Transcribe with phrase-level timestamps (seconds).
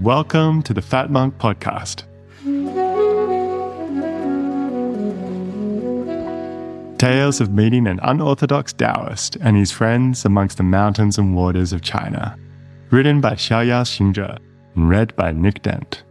[0.00, 2.02] Welcome to the Fat Monk Podcast.
[6.98, 11.80] Tales of meeting an unorthodox Taoist and his friends amongst the mountains and waters of
[11.80, 12.38] China.
[12.90, 14.38] Written by Xiaoyao Xingzhe
[14.74, 16.02] and read by Nick Dent.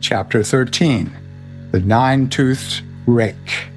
[0.00, 1.10] Chapter 13
[1.72, 3.71] The Nine Toothed Rake.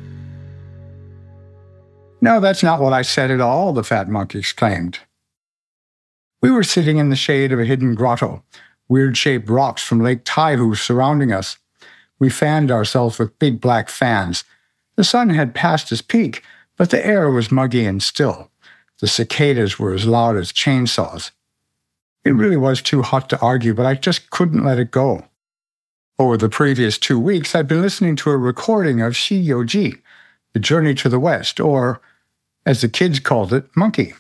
[2.26, 4.98] No, that's not what I said at all, the fat monk exclaimed.
[6.42, 8.44] We were sitting in the shade of a hidden grotto,
[8.90, 11.60] weird shaped rocks from Lake Taihu surrounding us.
[12.18, 14.44] We fanned ourselves with big black fans.
[14.96, 16.42] The sun had passed its peak,
[16.78, 18.50] but the air was muggy and still.
[19.02, 21.30] The cicadas were as loud as chainsaws.
[22.24, 25.26] It really was too hot to argue, but I just couldn't let it go.
[26.18, 30.02] Over the previous two weeks, I'd been listening to a recording of Xi Youji,
[30.54, 32.02] The Journey to the West, or,
[32.66, 34.14] as the kids called it, Monkey.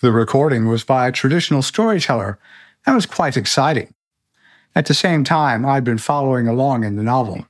[0.00, 2.38] The recording was by a traditional storyteller
[2.86, 3.94] and was quite exciting.
[4.74, 7.46] At the same time, I'd been following along in the novel.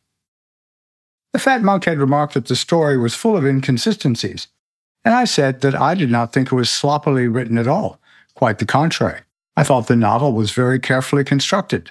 [1.33, 4.49] The fat monk had remarked that the story was full of inconsistencies,
[5.05, 8.01] and I said that I did not think it was sloppily written at all.
[8.35, 9.21] Quite the contrary.
[9.57, 11.91] I thought the novel was very carefully constructed.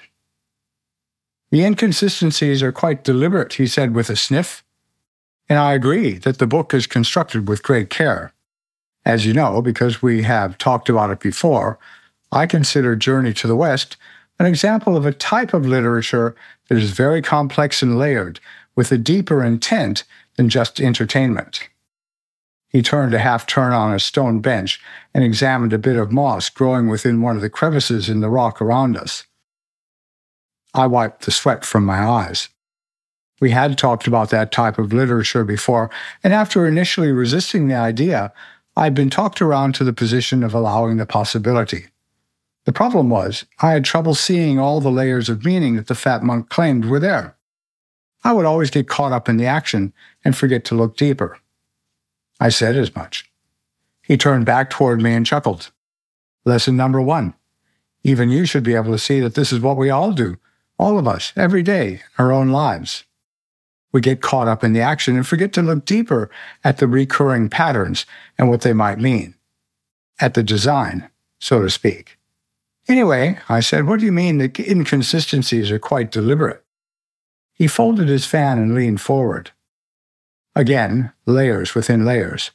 [1.50, 4.62] The inconsistencies are quite deliberate, he said with a sniff.
[5.50, 8.32] And I agree that the book is constructed with great care.
[9.04, 11.76] As you know, because we have talked about it before,
[12.30, 13.96] I consider Journey to the West
[14.38, 16.34] an example of a type of literature
[16.68, 18.40] that is very complex and layered,
[18.74, 20.04] with a deeper intent
[20.36, 21.68] than just entertainment.
[22.68, 24.80] He turned a half turn on a stone bench
[25.12, 28.62] and examined a bit of moss growing within one of the crevices in the rock
[28.62, 29.24] around us.
[30.72, 32.48] I wiped the sweat from my eyes.
[33.40, 35.90] We had talked about that type of literature before,
[36.22, 38.32] and after initially resisting the idea,
[38.76, 41.86] I'd been talked around to the position of allowing the possibility.
[42.66, 46.22] The problem was, I had trouble seeing all the layers of meaning that the fat
[46.22, 47.36] monk claimed were there.
[48.22, 51.38] I would always get caught up in the action and forget to look deeper.
[52.38, 53.30] I said as much.
[54.02, 55.70] He turned back toward me and chuckled.
[56.44, 57.34] Lesson number one.
[58.02, 60.36] Even you should be able to see that this is what we all do
[60.78, 63.04] all of us, every day, our own lives.
[63.92, 66.30] We get caught up in the action and forget to look deeper
[66.62, 68.06] at the recurring patterns
[68.38, 69.34] and what they might mean,
[70.20, 72.18] at the design, so to speak.
[72.88, 76.64] Anyway, I said, what do you mean the inconsistencies are quite deliberate?
[77.52, 79.50] He folded his fan and leaned forward.
[80.56, 82.50] Again, layers within layers.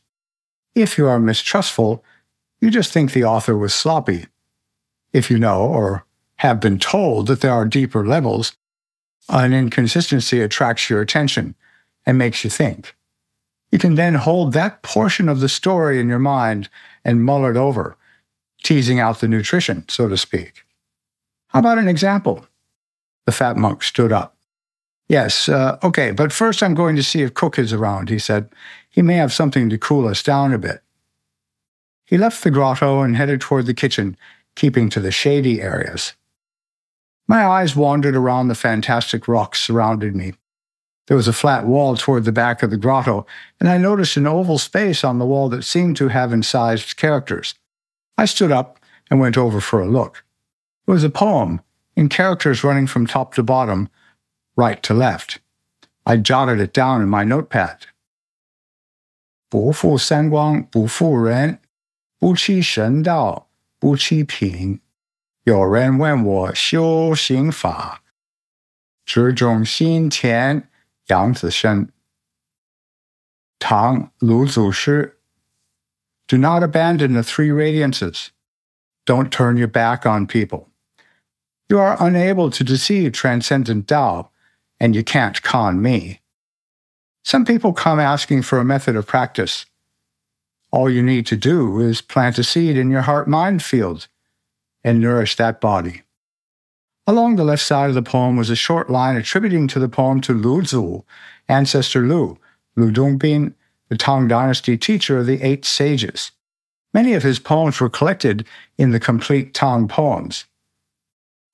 [0.73, 2.03] If you are mistrustful,
[2.59, 4.25] you just think the author was sloppy.
[5.13, 6.05] If you know, or
[6.37, 8.57] have been told that there are deeper levels,
[9.29, 11.55] an inconsistency attracts your attention
[12.05, 12.95] and makes you think.
[13.71, 16.69] You can then hold that portion of the story in your mind
[17.03, 17.97] and mull it over,
[18.63, 20.63] teasing out the nutrition, so to speak.
[21.47, 22.45] How about an example?
[23.25, 24.35] The fat monk stood up.
[25.07, 28.49] Yes, uh, okay, but first I'm going to see if Cook is around, he said.
[28.89, 30.81] He may have something to cool us down a bit.
[32.05, 34.17] He left the grotto and headed toward the kitchen,
[34.55, 36.13] keeping to the shady areas.
[37.26, 40.34] My eyes wandered around the fantastic rocks surrounding me.
[41.06, 43.26] There was a flat wall toward the back of the grotto,
[43.58, 47.54] and I noticed an oval space on the wall that seemed to have incised characters.
[48.16, 48.78] I stood up
[49.10, 50.24] and went over for a look.
[50.86, 51.60] It was a poem,
[51.96, 53.88] in characters running from top to bottom,
[54.56, 55.40] right to left.
[56.06, 57.88] I jotted it down in my notepad.
[59.48, 61.58] 不负三光，不负人；
[62.18, 63.48] 不欺神道，
[63.80, 64.80] 不欺平。
[65.44, 68.02] 有人问我修行法，
[69.04, 70.68] 只重心田
[71.06, 71.90] 杨子生。
[73.58, 75.18] 唐鲁祖师
[76.26, 78.28] Do not abandon the three radiances.
[79.04, 80.68] Don't turn your back on people.
[81.68, 84.30] You are unable to deceive transcendent Tao,
[84.78, 86.20] and you can't con me.
[87.24, 89.66] Some people come asking for a method of practice.
[90.70, 94.08] All you need to do is plant a seed in your heart mind field
[94.85, 96.03] and nourish that body.
[97.07, 100.21] Along the left side of the poem was a short line attributing to the poem
[100.21, 101.03] to Lu Zu,
[101.49, 102.37] ancestor Lu,
[102.75, 103.53] Lu Dongbin,
[103.89, 106.31] the Tang Dynasty teacher of the Eight Sages.
[106.93, 108.45] Many of his poems were collected
[108.77, 110.45] in the complete Tang poems.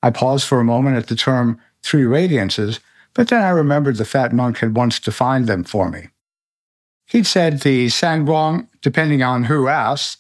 [0.04, 2.80] I paused for a moment at the term three radiances,
[3.14, 6.10] but then I remembered the fat monk had once defined them for me.
[7.08, 10.18] He'd said the Sanguang, depending on who asks,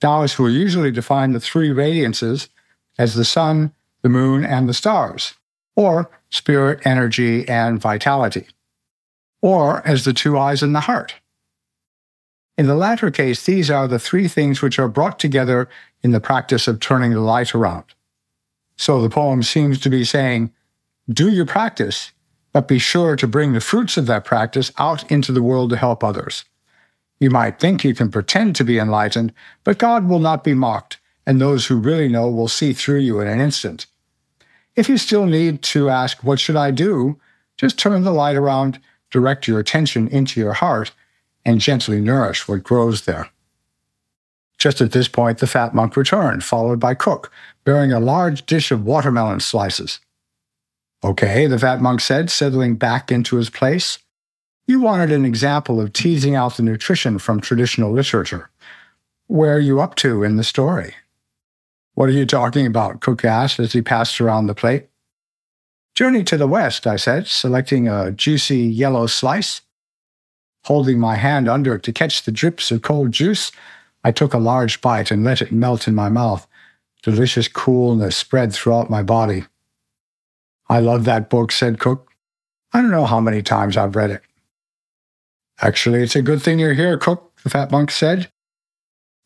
[0.00, 2.48] Taoists will usually define the three radiances
[2.98, 5.34] as the sun, the moon, and the stars,
[5.76, 8.46] or spirit, energy, and vitality,
[9.42, 11.14] or as the two eyes in the heart.
[12.56, 15.68] In the latter case, these are the three things which are brought together
[16.02, 17.84] in the practice of turning the light around.
[18.76, 20.52] So the poem seems to be saying,
[21.08, 22.12] do your practice,
[22.52, 25.76] but be sure to bring the fruits of that practice out into the world to
[25.76, 26.44] help others.
[27.18, 29.32] You might think you can pretend to be enlightened,
[29.64, 33.20] but God will not be mocked, and those who really know will see through you
[33.20, 33.86] in an instant.
[34.76, 37.18] If you still need to ask, What should I do?
[37.56, 38.80] just turn the light around,
[39.10, 40.90] direct your attention into your heart,
[41.44, 43.28] and gently nourish what grows there.
[44.58, 47.30] Just at this point, the fat monk returned, followed by Cook,
[47.64, 50.00] bearing a large dish of watermelon slices.
[51.02, 53.98] Okay, the fat monk said, settling back into his place.
[54.66, 58.48] You wanted an example of teasing out the nutrition from traditional literature.
[59.26, 60.94] Where are you up to in the story?
[61.94, 63.00] What are you talking about?
[63.00, 64.88] Cook asked as he passed around the plate.
[65.94, 69.60] Journey to the west, I said, selecting a juicy yellow slice.
[70.64, 73.52] Holding my hand under it to catch the drips of cold juice,
[74.02, 76.48] I took a large bite and let it melt in my mouth.
[77.02, 79.44] Delicious coolness spread throughout my body.
[80.68, 82.10] I love that book, said Cook.
[82.72, 84.22] I don't know how many times I've read it.
[85.60, 88.30] Actually, it's a good thing you're here, Cook, the fat monk said.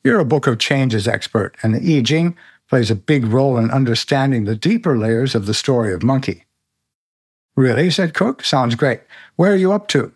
[0.04, 2.36] You're a book of changes expert, and the I Ching
[2.68, 6.44] plays a big role in understanding the deeper layers of the story of Monkey.
[7.56, 7.90] Really?
[7.90, 8.44] said Cook.
[8.44, 9.00] Sounds great.
[9.36, 10.12] Where are you up to?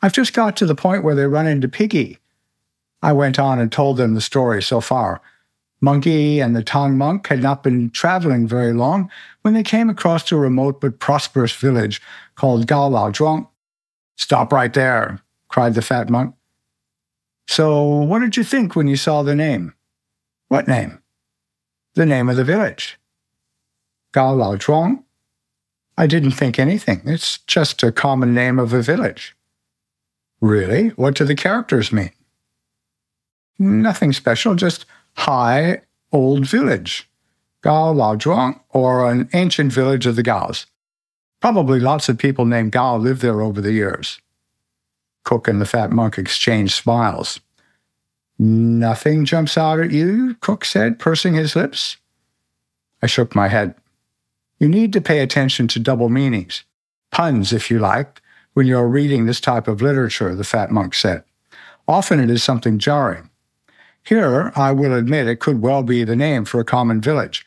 [0.00, 2.18] I've just got to the point where they run into Piggy.
[3.02, 5.20] I went on and told them the story so far.
[5.80, 9.10] Monkey and the Tang monk had not been traveling very long
[9.42, 12.00] when they came across a remote but prosperous village
[12.34, 13.48] called Gao Lao Zhuang.
[14.16, 16.34] Stop right there, cried the fat monk.
[17.48, 19.74] So, what did you think when you saw the name?
[20.48, 21.00] What name?
[21.96, 22.98] The name of the village.
[24.12, 25.02] Gao Lao Zhuang?
[25.96, 27.00] I didn't think anything.
[27.06, 29.34] It's just a common name of a village.
[30.42, 30.88] Really?
[30.90, 32.10] What do the characters mean?
[33.58, 34.84] Nothing special, just
[35.14, 35.80] high
[36.12, 37.08] old village.
[37.62, 40.66] Gao Lao Zhuang, or an ancient village of the Gaos.
[41.40, 44.20] Probably lots of people named Gao lived there over the years.
[45.24, 47.40] Cook and the fat monk exchanged smiles.
[48.38, 51.96] Nothing jumps out at you, Cook said, pursing his lips.
[53.02, 53.74] I shook my head.
[54.58, 56.64] You need to pay attention to double meanings,
[57.10, 58.20] puns, if you like,
[58.54, 61.24] when you're reading this type of literature, the fat monk said.
[61.88, 63.30] Often it is something jarring.
[64.02, 67.44] Here, I will admit, it could well be the name for a common village.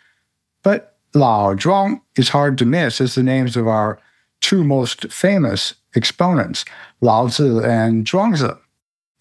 [0.61, 3.99] But Lao Zhuang is hard to miss as the names of our
[4.41, 6.65] two most famous exponents,
[7.01, 8.57] Lao and Zhuangzi.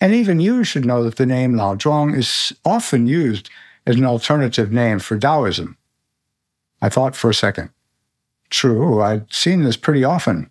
[0.01, 3.51] And even you should know that the name Lao Zhuang is often used
[3.87, 5.77] as an alternative name for Taoism.
[6.81, 7.71] I thought for a second.
[8.51, 10.51] True, I'd seen this pretty often.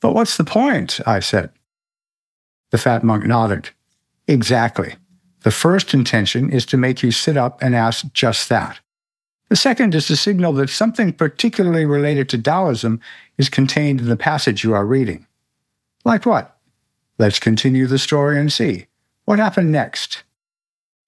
[0.00, 1.00] But what's the point?
[1.06, 1.50] I said.
[2.70, 3.70] The fat monk nodded.
[4.26, 4.96] Exactly.
[5.42, 8.80] The first intention is to make you sit up and ask just that.
[9.48, 13.00] The second is to signal that something particularly related to Taoism
[13.38, 15.26] is contained in the passage you are reading.
[16.04, 16.55] Like what?
[17.18, 18.86] Let's continue the story and see.
[19.24, 20.22] What happened next?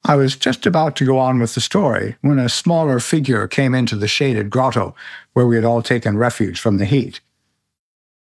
[0.04, 3.74] I was just about to go on with the story when a smaller figure came
[3.74, 4.94] into the shaded grotto
[5.34, 7.20] where we had all taken refuge from the heat.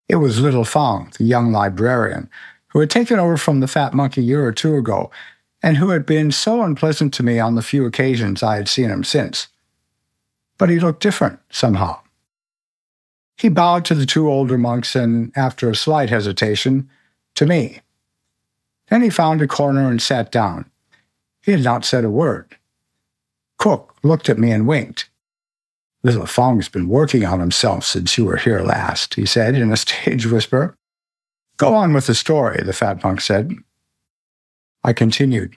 [0.10, 2.30] It was Little Fang, the young librarian,
[2.70, 5.12] who had taken over from the fat monkey a year or two ago
[5.62, 8.90] and who had been so unpleasant to me on the few occasions I had seen
[8.90, 9.48] him since.
[10.58, 12.00] But he looked different, somehow.
[13.38, 16.90] He bowed to the two older monks and, after a slight hesitation,
[17.36, 17.82] to me.
[18.90, 20.70] Then he found a corner and sat down.
[21.42, 22.58] He had not said a word.
[23.58, 25.10] Cook looked at me and winked.
[26.04, 29.78] Little Fong's been working on himself since you were here last, he said in a
[29.78, 30.76] stage whisper.
[31.58, 33.56] Go on with the story, the fat monk said.
[34.84, 35.56] I continued.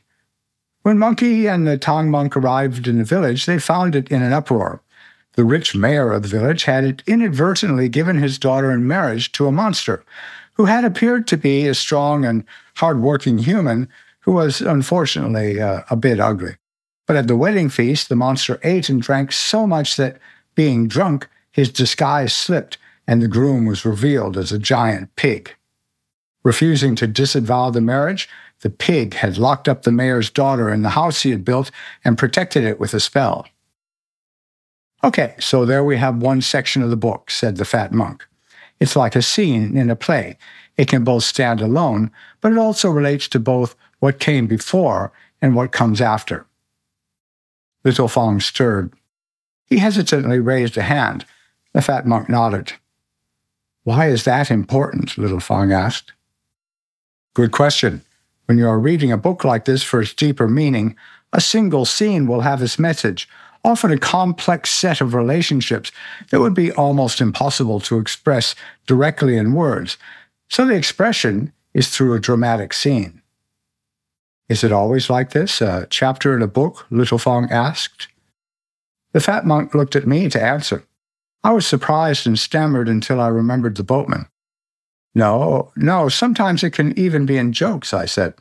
[0.82, 4.32] When Monkey and the Tang monk arrived in the village, they found it in an
[4.32, 4.80] uproar.
[5.34, 9.52] The rich mayor of the village had inadvertently given his daughter in marriage to a
[9.52, 10.04] monster
[10.58, 12.44] who had appeared to be a strong and
[12.76, 13.88] hard-working human
[14.20, 16.56] who was unfortunately uh, a bit ugly.
[17.06, 20.18] But at the wedding feast, the monster ate and drank so much that,
[20.54, 25.54] being drunk, his disguise slipped and the groom was revealed as a giant pig.
[26.44, 28.28] Refusing to disavow the marriage,
[28.60, 31.70] the pig had locked up the mayor's daughter in the house he had built
[32.04, 33.46] and protected it with a spell.
[35.02, 38.27] Okay, so there we have one section of the book, said the fat monk.
[38.80, 40.38] It's like a scene in a play.
[40.76, 45.54] It can both stand alone, but it also relates to both what came before and
[45.54, 46.46] what comes after.
[47.84, 48.92] Little Fang stirred.
[49.66, 51.24] He hesitantly raised a hand.
[51.72, 52.72] The fat monk nodded.
[53.84, 55.18] Why is that important?
[55.18, 56.12] Little Fang asked.
[57.34, 58.02] Good question.
[58.46, 60.96] When you are reading a book like this for its deeper meaning,
[61.32, 63.28] a single scene will have its message,
[63.64, 65.92] often a complex set of relationships
[66.30, 68.54] that would be almost impossible to express
[68.86, 69.96] directly in words.
[70.48, 73.22] So the expression is through a dramatic scene.
[74.48, 76.86] Is it always like this, a chapter in a book?
[76.90, 78.08] Little Fong asked.
[79.12, 80.84] The fat monk looked at me to answer.
[81.44, 84.26] I was surprised and stammered until I remembered the boatman.
[85.14, 88.34] No, no, sometimes it can even be in jokes, I said.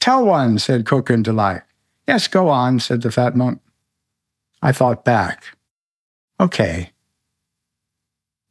[0.00, 1.62] Tell one, said Cook in delight.
[2.06, 3.60] Yes, go on, said the fat monk.
[4.62, 5.44] I thought back.
[6.40, 6.90] Okay.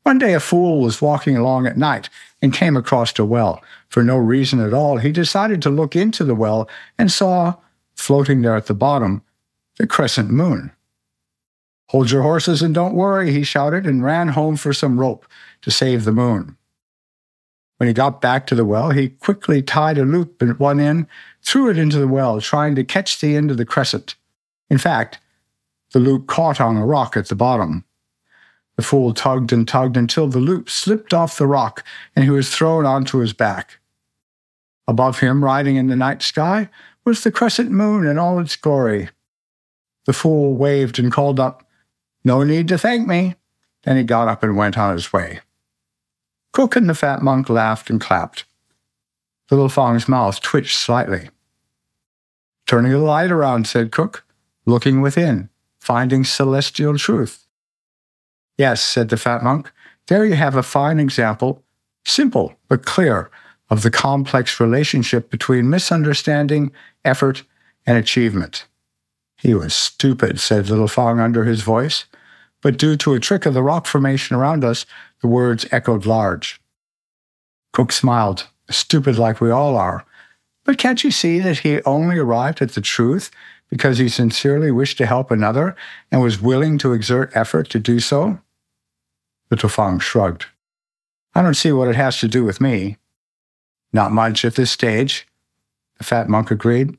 [0.04, 2.10] One day a fool was walking along at night
[2.42, 3.62] and came across a well.
[3.90, 7.56] For no reason at all, he decided to look into the well and saw,
[7.94, 9.22] floating there at the bottom,
[9.78, 10.72] the crescent moon.
[11.90, 15.26] Hold your horses and don't worry, he shouted and ran home for some rope
[15.62, 16.58] to save the moon.
[17.78, 21.08] When he got back to the well, he quickly tied a loop at one end
[21.42, 24.16] threw it into the well, trying to catch the end of the crescent.
[24.70, 25.20] In fact,
[25.94, 27.84] the loop caught on a rock at the bottom.
[28.75, 31.84] The fool tugged and tugged until the loop slipped off the rock
[32.15, 33.79] and he was thrown onto his back.
[34.88, 36.70] Above him, riding in the night sky,
[37.03, 39.10] was the crescent moon in all its glory.
[40.06, 41.67] The fool waved and called up,
[42.24, 43.36] No need to thank me.
[43.84, 45.41] Then he got up and went on his way.
[46.53, 48.46] Cook and the fat monk laughed and clapped.
[49.50, 51.29] Little Fong's mouth twitched slightly.
[52.65, 54.25] Turning the light around, said Cook,
[54.65, 55.50] looking within,
[55.88, 57.48] finding celestial truth.
[58.58, 59.72] Yes, said the fat monk,
[60.08, 61.63] there you have a fine example,
[62.03, 63.32] simple but clear,
[63.70, 66.74] of the complex relationship between misunderstanding,
[67.06, 67.44] effort,
[67.86, 68.65] and achievement.
[69.38, 72.03] He was stupid, said Little Fong under his voice,
[72.62, 74.86] but due to a trick of the rock formation around us,
[75.22, 76.60] the words echoed large.
[77.72, 80.06] Cook smiled, stupid like we all are,
[80.65, 83.32] but can't you see that he only arrived at the truth
[83.70, 85.76] because he sincerely wished to help another
[86.12, 88.40] and was willing to exert effort to do so?
[89.50, 90.46] The Fong shrugged.
[91.34, 92.98] I don't see what it has to do with me.
[93.94, 95.28] Not much at this stage,
[95.98, 96.98] the fat monk agreed,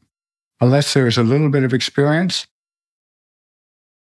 [0.60, 2.46] unless there is a little bit of experience.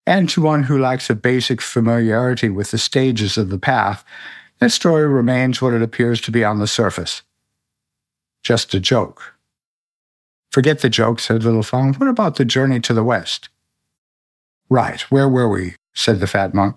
[0.07, 4.05] And to one who lacks a basic familiarity with the stages of the path,
[4.59, 7.23] that story remains what it appears to be on the surface.
[8.43, 9.34] Just a joke.
[10.55, 11.95] Forget the joke, said Little Fong.
[11.95, 13.49] What about the journey to the west?
[14.71, 15.75] Right, where were we?
[15.95, 16.77] said the fat monk.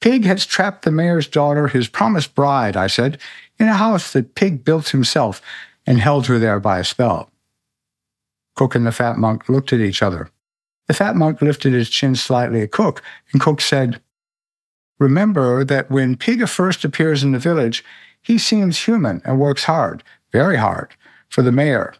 [0.00, 3.18] Pig has trapped the mayor's daughter, his promised bride, I said,
[3.60, 5.40] in a house that Pig built himself
[5.86, 7.30] and held her there by a spell.
[8.56, 10.28] Cook and the fat monk looked at each other.
[10.88, 14.00] The fat monk lifted his chin slightly at Cook, and Cook said,
[14.98, 17.84] Remember that when Pig first appears in the village,
[18.20, 20.02] he seems human and works hard,
[20.32, 20.96] very hard,
[21.28, 21.94] for the mayor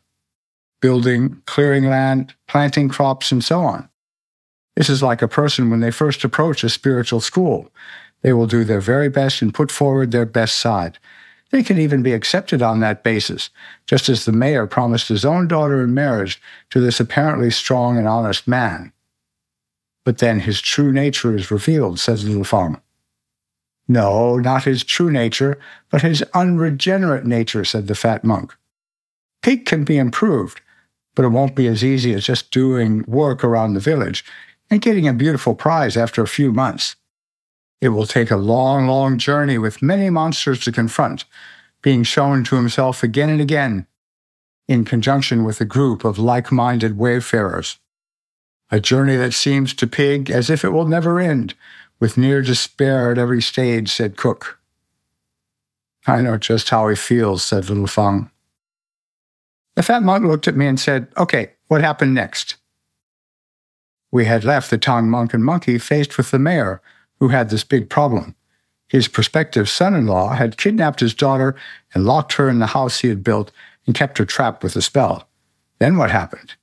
[0.84, 3.88] building, clearing land, planting crops, and so on.
[4.76, 7.70] This is like a person when they first approach a spiritual school.
[8.20, 10.98] They will do their very best and put forward their best side.
[11.50, 13.48] They can even be accepted on that basis,
[13.86, 16.38] just as the mayor promised his own daughter in marriage
[16.68, 18.92] to this apparently strong and honest man.
[20.04, 22.78] But then his true nature is revealed, says Little Fong.
[23.88, 28.54] No, not his true nature, but his unregenerate nature, said the fat monk.
[29.40, 30.60] Pig can be improved,
[31.14, 34.24] but it won't be as easy as just doing work around the village
[34.70, 36.96] and getting a beautiful prize after a few months.
[37.80, 41.24] It will take a long, long journey with many monsters to confront,
[41.82, 43.86] being shown to himself again and again,
[44.66, 47.78] in conjunction with a group of like minded wayfarers.
[48.70, 51.54] A journey that seems to Pig as if it will never end,
[52.00, 54.58] with near despair at every stage, said Cook.
[56.06, 58.30] I know just how he feels, said Little Fong.
[59.76, 62.56] The fat monk looked at me and said, Okay, what happened next?
[64.12, 66.80] We had left the Tang monk and monkey faced with the mayor,
[67.18, 68.36] who had this big problem.
[68.88, 71.56] His prospective son in law had kidnapped his daughter
[71.94, 73.50] and locked her in the house he had built
[73.86, 75.28] and kept her trapped with a spell.
[75.80, 76.54] Then what happened?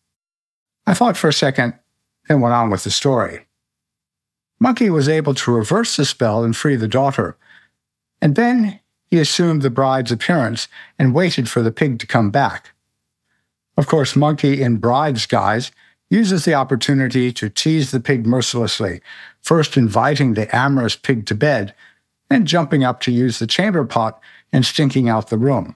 [0.87, 1.73] I thought for a second,
[2.27, 3.47] then went on with the story.
[4.59, 7.35] Monkey was able to reverse the spell and free the daughter.
[8.21, 12.70] And then he assumed the bride's appearance and waited for the pig to come back.
[13.77, 15.71] Of course, Monkey, in bride's guise,
[16.09, 19.01] uses the opportunity to tease the pig mercilessly,
[19.41, 21.73] first inviting the amorous pig to bed,
[22.29, 24.19] then jumping up to use the chamber pot
[24.51, 25.75] and stinking out the room.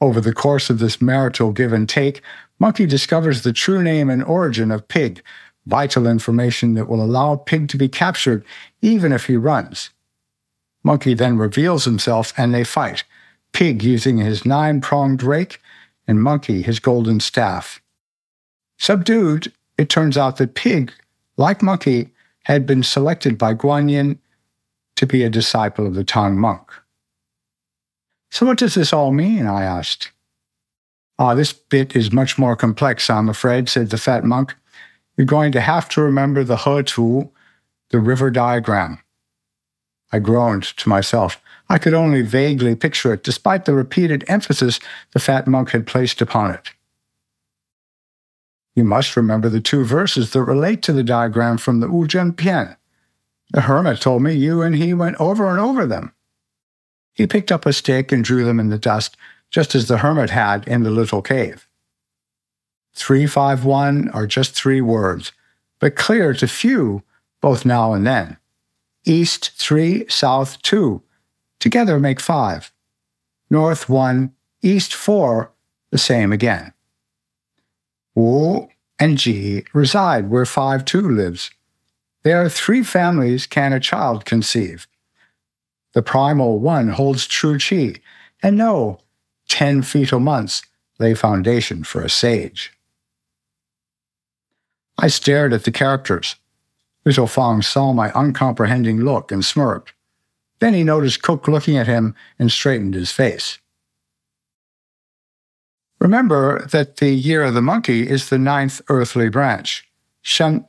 [0.00, 2.22] Over the course of this marital give and take,
[2.58, 5.22] Monkey discovers the true name and origin of Pig,
[5.66, 8.44] vital information that will allow Pig to be captured
[8.80, 9.90] even if he runs.
[10.84, 13.04] Monkey then reveals himself and they fight,
[13.52, 15.60] Pig using his nine pronged rake
[16.12, 17.80] and monkey his golden staff.
[18.78, 20.92] Subdued, it turns out that pig,
[21.38, 22.10] like monkey,
[22.42, 24.18] had been selected by Guanyin
[24.96, 26.70] to be a disciple of the Tang monk.
[28.30, 29.46] So, what does this all mean?
[29.46, 30.10] I asked.
[31.18, 34.54] Ah, this bit is much more complex, I'm afraid, said the fat monk.
[35.16, 37.30] You're going to have to remember the He
[37.90, 38.98] the river diagram.
[40.12, 41.40] I groaned to myself.
[41.72, 44.78] I could only vaguely picture it, despite the repeated emphasis
[45.12, 46.72] the fat monk had placed upon it.
[48.76, 52.76] You must remember the two verses that relate to the diagram from the Wuzhen Pian.
[53.52, 56.12] The hermit told me you and he went over and over them.
[57.14, 59.16] He picked up a stick and drew them in the dust,
[59.50, 61.66] just as the hermit had in the little cave.
[62.92, 65.32] 351 are just three words,
[65.78, 67.02] but clear to few
[67.40, 68.36] both now and then.
[69.06, 71.02] East 3, South 2,
[71.62, 72.72] together make 5.
[73.48, 75.50] North 1, East 4,
[75.90, 76.74] the same again.
[78.14, 81.50] Wu and Ji reside where 5 2 lives.
[82.24, 84.86] There are three families can a child conceive.
[85.92, 88.00] The primal one holds true chi,
[88.42, 88.98] and no,
[89.48, 90.62] ten fetal months
[90.98, 92.72] lay foundation for a sage.
[94.98, 96.36] I stared at the characters.
[97.04, 99.92] Little Fong saw my uncomprehending look and smirked.
[100.62, 103.58] Then he noticed Cook looking at him and straightened his face.
[105.98, 109.90] Remember that the year of the monkey is the ninth earthly branch,
[110.20, 110.64] Shen,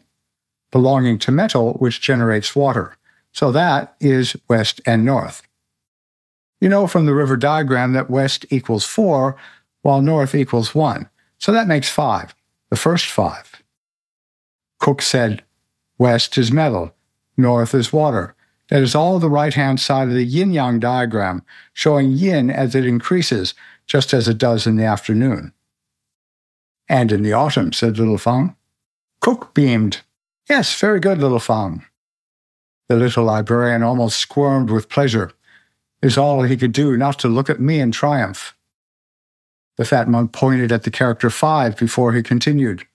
[0.72, 2.98] belonging to metal, which generates water.
[3.34, 5.44] So that is west and north.
[6.60, 9.36] You know from the river diagram that west equals four,
[9.84, 11.08] while north equals one.
[11.38, 12.34] So that makes five,
[12.72, 13.62] the first five.
[14.80, 15.44] Cook said,
[16.00, 16.96] West is metal,
[17.38, 18.34] north is water.
[18.70, 21.44] That is all the right hand side of the yin yang diagram,
[21.74, 23.54] showing yin as it increases
[23.86, 25.54] just as it does in the afternoon.
[26.88, 28.56] And in the autumn, said Little Fang.
[29.20, 30.02] Cook beamed.
[30.50, 31.86] Yes, very good, Little Fang.
[32.90, 35.32] The little librarian almost squirmed with pleasure.
[36.02, 38.56] It was all he could do not to look at me in triumph.
[39.78, 42.86] The fat monk pointed at the character five before he continued.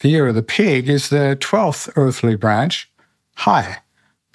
[0.00, 2.90] The ear of the pig is the twelfth earthly branch,
[3.36, 3.78] Hai,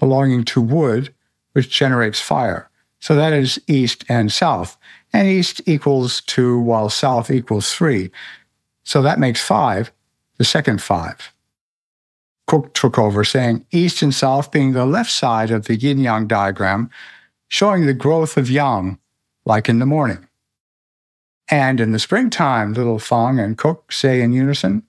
[0.02, 1.14] belonging to wood,
[1.54, 2.70] which generates fire.
[3.00, 4.78] So that is east and south
[5.14, 8.12] and east equals 2 while south equals 3.
[8.84, 9.92] So that makes 5,
[10.38, 11.34] the second 5.
[12.48, 16.28] Cook took over, saying east and south being the left side of the yin yang
[16.28, 16.90] diagram,
[17.48, 18.98] showing the growth of yang,
[19.46, 20.28] like in the morning.
[21.48, 24.84] And in the springtime, little Fang and Cook say in unison.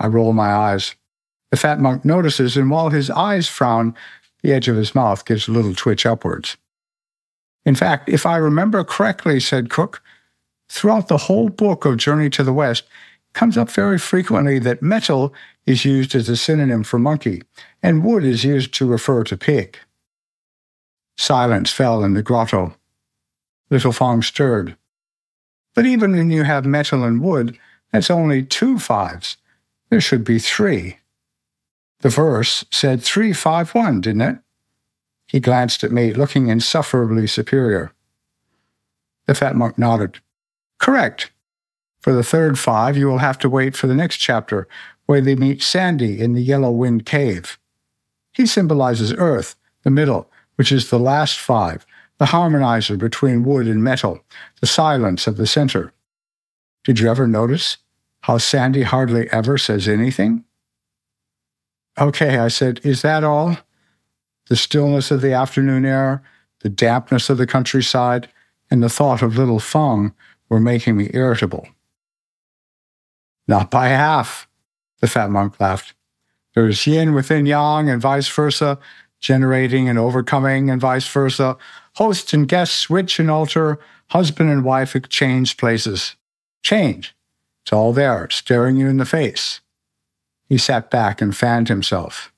[0.00, 0.94] I roll my eyes.
[1.50, 3.94] The fat monk notices, and while his eyes frown,
[4.42, 6.56] the edge of his mouth gives a little twitch upwards.
[7.64, 10.02] In fact, if I remember correctly, said Cook,
[10.68, 12.84] throughout the whole book of Journey to the West,
[13.32, 15.34] comes up very frequently that metal
[15.66, 17.42] is used as a synonym for monkey,
[17.82, 19.78] and wood is used to refer to pig.
[21.16, 22.74] Silence fell in the grotto.
[23.70, 24.76] Little Fang stirred.
[25.74, 27.58] But even when you have metal and wood,
[27.92, 29.36] that's only two fives.
[29.90, 30.98] There should be three.
[32.00, 34.38] The verse said 351, didn't it?
[35.26, 37.92] He glanced at me, looking insufferably superior.
[39.26, 40.20] The fat monk nodded.
[40.78, 41.32] Correct.
[42.00, 44.68] For the third five, you will have to wait for the next chapter,
[45.06, 47.58] where they meet Sandy in the Yellow Wind Cave.
[48.32, 51.84] He symbolizes Earth, the middle, which is the last five,
[52.18, 54.20] the harmonizer between wood and metal,
[54.60, 55.92] the silence of the center.
[56.84, 57.78] Did you ever notice
[58.22, 60.44] how Sandy hardly ever says anything?
[62.00, 63.58] Okay, I said, is that all?
[64.48, 66.22] the stillness of the afternoon air,
[66.60, 68.28] the dampness of the countryside,
[68.70, 70.14] and the thought of little Fang
[70.48, 71.68] were making me irritable.
[73.46, 74.48] Not by half,
[75.00, 75.94] the fat monk laughed.
[76.54, 78.78] There is yin within yang and vice versa,
[79.20, 81.56] generating and overcoming and vice versa.
[81.96, 83.78] Host and guest switch and alter,
[84.10, 86.16] husband and wife exchange places.
[86.62, 87.14] Change.
[87.62, 89.60] It's all there, staring you in the face.
[90.48, 92.32] He sat back and fanned himself.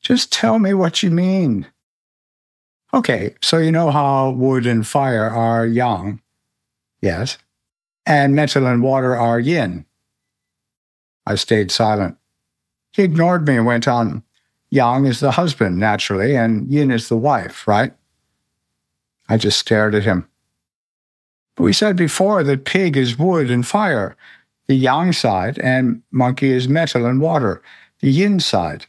[0.00, 1.66] Just tell me what you mean.
[2.92, 6.20] Okay, so you know how wood and fire are yang.
[7.00, 7.38] Yes.
[8.06, 9.84] And metal and water are yin.
[11.26, 12.16] I stayed silent.
[12.92, 14.24] He ignored me and went on.
[14.70, 17.92] Yang is the husband, naturally, and yin is the wife, right?
[19.28, 20.28] I just stared at him.
[21.54, 24.16] But we said before that pig is wood and fire,
[24.70, 27.60] the yang side, and monkey is metal and water,
[27.98, 28.86] the yin side.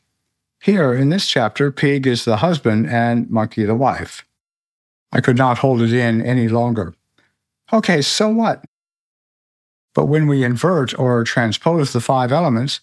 [0.62, 4.24] Here, in this chapter, Pig is the husband and Monkey the wife.
[5.12, 6.94] I could not hold it in any longer.
[7.74, 8.64] Okay, so what?
[9.96, 12.82] But when we invert or transpose the five elements,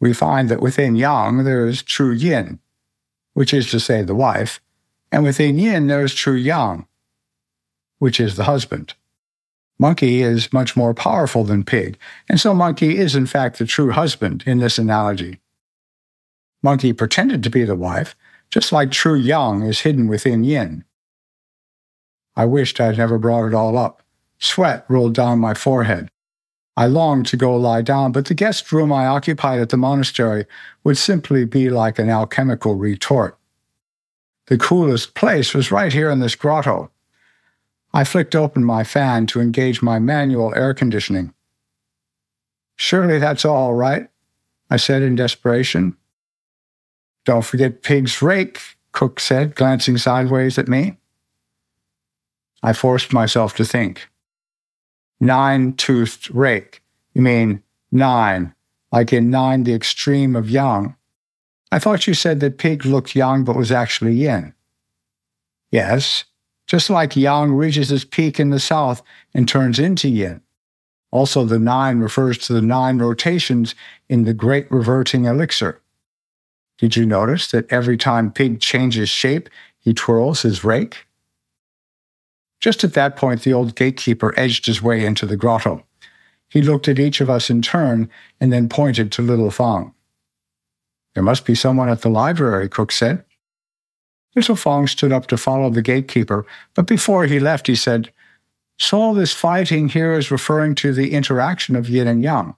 [0.00, 2.60] we find that within yang there is true yin,
[3.34, 4.58] which is to say the wife,
[5.12, 6.86] and within yin there is true yang,
[7.98, 8.94] which is the husband.
[9.78, 13.90] Monkey is much more powerful than pig, and so monkey is in fact the true
[13.90, 15.40] husband in this analogy.
[16.62, 18.16] Monkey pretended to be the wife,
[18.50, 20.84] just like true yang is hidden within yin.
[22.34, 24.02] I wished I'd never brought it all up.
[24.38, 26.08] Sweat rolled down my forehead.
[26.76, 30.44] I longed to go lie down, but the guest room I occupied at the monastery
[30.84, 33.38] would simply be like an alchemical retort.
[34.46, 36.90] The coolest place was right here in this grotto.
[37.96, 41.32] I flicked open my fan to engage my manual air conditioning.
[42.76, 44.10] Surely that's all right,
[44.68, 45.96] I said in desperation.
[47.24, 48.60] Don't forget Pig's rake,
[48.92, 50.98] Cook said, glancing sideways at me.
[52.62, 54.10] I forced myself to think.
[55.18, 56.82] Nine toothed rake.
[57.14, 58.54] You mean nine,
[58.92, 60.96] like in nine, the extreme of yang.
[61.72, 64.52] I thought you said that pig looked young but was actually yin.
[65.70, 66.26] Yes,
[66.66, 69.02] just like yang reaches its peak in the south
[69.32, 70.40] and turns into yin.
[71.12, 73.74] Also, the nine refers to the nine rotations
[74.08, 75.80] in the great reverting elixir.
[76.78, 79.48] Did you notice that every time pig changes shape,
[79.78, 81.06] he twirls his rake?
[82.60, 85.84] Just at that point, the old gatekeeper edged his way into the grotto.
[86.48, 89.94] He looked at each of us in turn and then pointed to Little Fong.
[91.14, 93.24] There must be someone at the library, Cook said.
[94.36, 96.44] Little Fong stood up to follow the gatekeeper,
[96.74, 98.12] but before he left, he said,
[98.78, 102.54] So all this fighting here is referring to the interaction of yin and yang.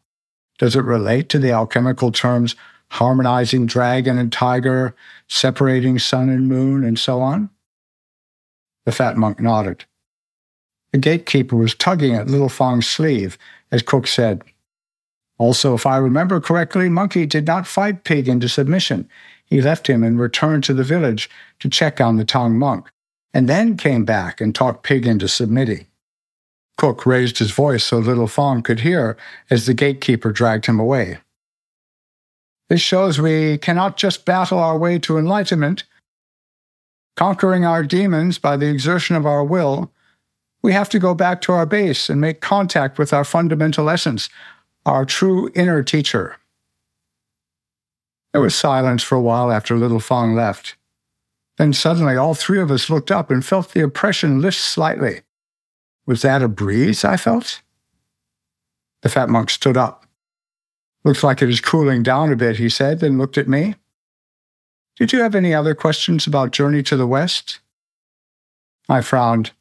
[0.59, 2.57] Does it relate to the alchemical terms
[2.91, 4.95] harmonizing dragon and tiger,
[5.29, 7.49] separating sun and moon, and so on?
[8.85, 9.85] The fat monk nodded.
[10.93, 13.39] The gatekeeper was tugging at Little Fong's sleeve,
[13.71, 14.43] as Cook said.
[15.37, 19.09] Also, if I remember correctly, Monkey did not fight Pig into submission.
[19.49, 21.31] He left him and returned to the village
[21.61, 22.91] to check on the Tang monk,
[23.33, 25.87] and then came back and talked Pig into submitting.
[26.77, 29.17] Cook raised his voice so Little Fong could hear
[29.51, 31.19] as the gatekeeper dragged him away.
[32.69, 35.85] This shows we cannot just battle our way to enlightenment.
[37.17, 39.91] Conquering our demons by the exertion of our will
[40.63, 44.29] we have to go back to our base and make contact with our fundamental essence,
[44.85, 46.37] our true inner teacher.
[48.33, 50.77] There was silence for a while after Little Fong left.
[51.57, 55.23] Then suddenly all three of us looked up and felt the oppression lift slightly.
[56.07, 57.63] Was that a breeze I felt?
[59.03, 60.07] The fat monk stood up.
[61.05, 63.75] Looks like it is cooling down a bit, he said, then looked at me.
[64.97, 67.61] Did you have any other questions about Journey to the West?
[68.89, 69.53] I frowned.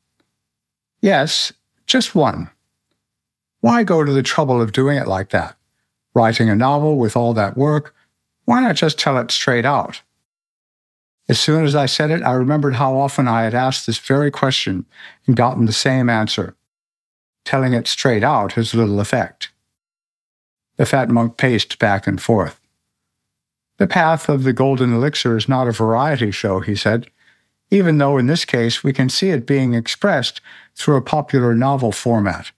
[1.01, 1.53] Yes,
[1.85, 2.49] just one.
[3.61, 5.55] Why go to the trouble of doing it like that?
[6.13, 7.93] Writing a novel with all that work,
[8.47, 10.01] why not just tell it straight out?
[11.29, 14.31] As soon as I said it, I remembered how often I had asked this very
[14.31, 14.87] question
[15.27, 16.55] and gotten the same answer.
[17.45, 19.51] Telling it straight out has little effect.
[20.77, 22.59] The fat monk paced back and forth.
[23.77, 27.11] The path of the golden elixir is not a variety show, he said
[27.69, 30.41] even though in this case we can see it being expressed
[30.75, 32.51] through a popular novel format.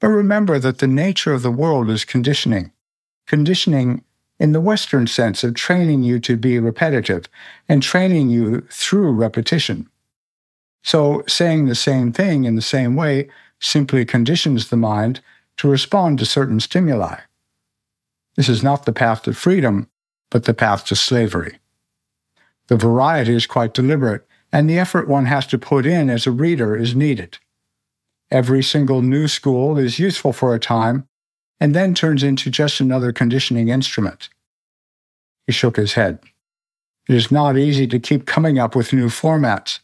[0.00, 2.72] But remember that the nature of the world is conditioning.
[3.26, 4.04] Conditioning
[4.38, 7.26] in the Western sense of training you to be repetitive
[7.68, 9.88] and training you through repetition.
[10.82, 13.28] So, saying the same thing in the same way
[13.60, 15.20] simply conditions the mind
[15.56, 17.20] to respond to certain stimuli.
[18.36, 19.88] This is not the path to freedom,
[20.30, 21.58] but the path to slavery.
[22.66, 26.32] The variety is quite deliberate, and the effort one has to put in as a
[26.32, 27.38] reader is needed.
[28.30, 31.06] Every single new school is useful for a time
[31.60, 34.28] and then turns into just another conditioning instrument.
[35.46, 36.18] He shook his head.
[37.08, 39.80] It is not easy to keep coming up with new formats.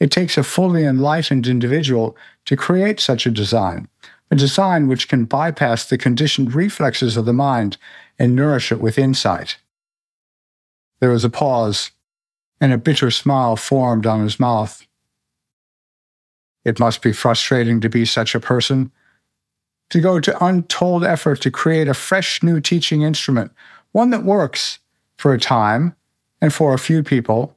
[0.00, 3.88] It takes a fully enlightened individual to create such a design,
[4.30, 7.76] a design which can bypass the conditioned reflexes of the mind
[8.18, 9.58] and nourish it with insight.
[11.00, 11.90] There was a pause,
[12.60, 14.86] and a bitter smile formed on his mouth.
[16.64, 18.90] It must be frustrating to be such a person,
[19.94, 23.52] to go to untold effort to create a fresh new teaching instrument,
[23.92, 24.80] one that works
[25.16, 25.94] for a time
[26.40, 27.56] and for a few people,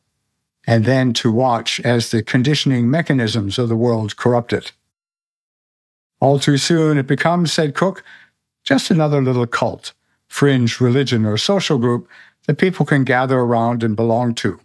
[0.67, 4.71] and then to watch as the conditioning mechanisms of the world corrupt it.
[6.19, 8.03] All too soon it becomes, said Cook,
[8.63, 9.93] just another little cult,
[10.27, 12.07] fringe religion, or social group
[12.45, 14.59] that people can gather around and belong to.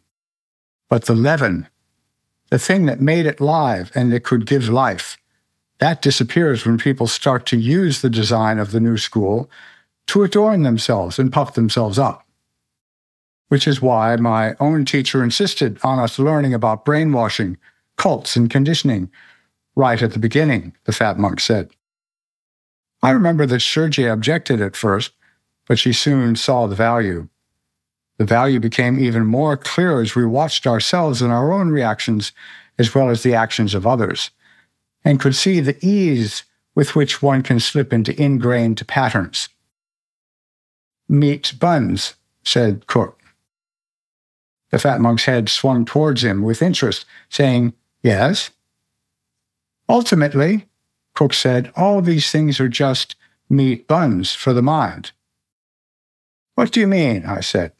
[0.90, 1.68] But the leaven,
[2.50, 5.16] the thing that made it live and that could give life,
[5.82, 9.50] That disappears when people start to use the design of the new school
[10.06, 12.24] to adorn themselves and puff themselves up.
[13.48, 17.56] Which is why my own teacher insisted on us learning about brainwashing,
[17.96, 19.10] cults, and conditioning
[19.74, 21.72] right at the beginning, the fat monk said.
[23.02, 25.10] I remember that Sergei objected at first,
[25.66, 27.26] but she soon saw the value.
[28.18, 32.30] The value became even more clear as we watched ourselves and our own reactions,
[32.78, 34.30] as well as the actions of others,
[35.04, 39.48] and could see the ease with which one can slip into ingrained patterns.
[41.08, 43.20] Meat buns, said Cook.
[44.70, 48.50] The fat monk's head swung towards him with interest, saying, Yes.
[49.88, 50.66] Ultimately,
[51.14, 53.14] Cook said, all these things are just
[53.50, 55.12] meat buns for the mind.
[56.54, 57.26] What do you mean?
[57.26, 57.72] I said.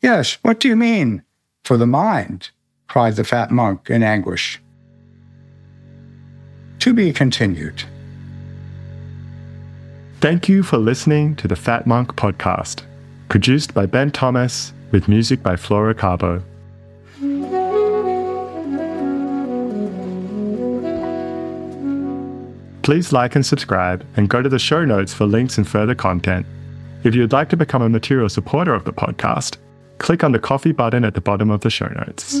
[0.00, 1.24] Yes, what do you mean?
[1.64, 2.50] For the mind,
[2.88, 4.60] cried the fat monk in anguish.
[6.80, 7.84] To be continued.
[10.20, 12.84] Thank you for listening to the Fat Monk podcast,
[13.28, 16.42] produced by Ben Thomas with music by Flora Carbo.
[22.82, 26.46] Please like and subscribe and go to the show notes for links and further content.
[27.04, 29.58] If you'd like to become a material supporter of the podcast,
[29.98, 32.40] click on the Ko-fi button at the bottom of the show notes.